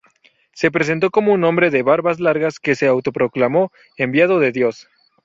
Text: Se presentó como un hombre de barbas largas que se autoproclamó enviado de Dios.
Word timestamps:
Se 0.53 0.71
presentó 0.71 1.11
como 1.11 1.31
un 1.31 1.43
hombre 1.43 1.69
de 1.69 1.83
barbas 1.83 2.19
largas 2.19 2.59
que 2.59 2.73
se 2.73 2.87
autoproclamó 2.87 3.71
enviado 3.97 4.39
de 4.39 4.51
Dios. 4.51 4.87